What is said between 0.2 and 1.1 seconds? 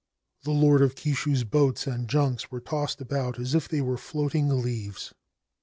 The Lord of